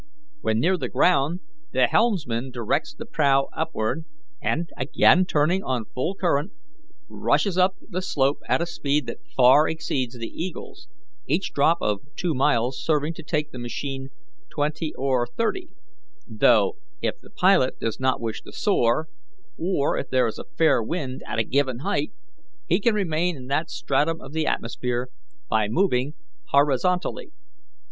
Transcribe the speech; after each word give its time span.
When 0.39 0.59
near 0.59 0.77
the 0.77 0.89
ground 0.89 1.41
the 1.73 1.85
helmsman 1.85 2.49
directs 2.49 2.91
the 2.95 3.05
prow 3.05 3.49
upward, 3.55 4.05
and, 4.41 4.67
again 4.75 5.25
turning 5.27 5.61
on 5.63 5.85
full 5.85 6.15
current, 6.15 6.53
rushes 7.07 7.55
up 7.55 7.75
the 7.79 8.01
slope 8.01 8.39
at 8.49 8.63
a 8.63 8.65
speed 8.65 9.05
that 9.05 9.23
far 9.37 9.69
exceeds 9.69 10.17
the 10.17 10.25
eagle's, 10.25 10.87
each 11.27 11.53
drop 11.53 11.77
of 11.81 11.99
two 12.15 12.33
miles 12.33 12.83
serving 12.83 13.13
to 13.13 13.21
take 13.21 13.51
the 13.51 13.59
machine 13.59 14.09
twenty 14.49 14.91
or 14.95 15.27
thirty; 15.27 15.67
though, 16.25 16.77
if 17.03 17.19
the 17.19 17.29
pilot 17.29 17.79
does 17.79 17.99
not 17.99 18.19
wish 18.19 18.41
to 18.41 18.51
soar, 18.51 19.07
or 19.55 19.99
if 19.99 20.09
there 20.09 20.25
is 20.25 20.39
a 20.39 20.45
fair 20.57 20.81
wind 20.81 21.21
at 21.27 21.37
a 21.37 21.43
given 21.43 21.77
height, 21.81 22.11
he 22.65 22.79
can 22.79 22.95
remain 22.95 23.37
in 23.37 23.45
that 23.45 23.69
stratum 23.69 24.19
of 24.19 24.31
the 24.33 24.47
atmosphere 24.47 25.09
by 25.47 25.67
moving 25.67 26.15
horizontally. 26.49 27.31